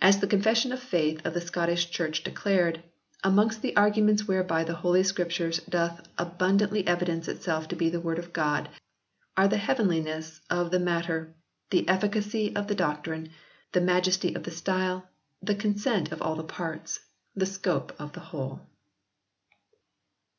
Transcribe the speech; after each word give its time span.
As 0.00 0.20
the 0.20 0.26
Confession 0.26 0.72
of 0.72 0.80
Faith 0.82 1.26
of 1.26 1.34
the 1.34 1.42
Scottish 1.42 1.90
Church 1.90 2.22
declared:" 2.24 2.82
Amongst 3.22 3.60
the 3.60 3.76
arguments 3.76 4.26
whereby 4.26 4.64
the 4.64 4.76
Holy 4.76 5.02
Scripture 5.02 5.50
doth 5.68 6.08
abundantly 6.16 6.86
evidence 6.86 7.28
itself 7.28 7.68
to 7.68 7.76
be 7.76 7.90
the 7.90 8.00
Word 8.00 8.18
of 8.18 8.32
God 8.32 8.70
are 9.36 9.46
the 9.46 9.58
heavenliness 9.58 10.40
of 10.48 10.70
the 10.70 10.78
matter, 10.78 11.34
the 11.68 11.86
efficacy 11.86 12.56
of 12.56 12.66
the 12.66 12.74
doctrine, 12.74 13.28
the 13.72 13.82
majesty 13.82 14.32
of 14.34 14.44
the 14.44 14.50
style, 14.50 15.06
the 15.42 15.54
consent 15.54 16.12
of 16.12 16.22
all 16.22 16.34
the 16.36 16.44
parts, 16.44 17.00
the 17.36 17.44
scope 17.44 17.92
of 18.00 18.14
the 18.14 18.20
whole." 18.24 18.62